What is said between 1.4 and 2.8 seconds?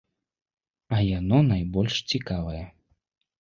найбольш цікавае.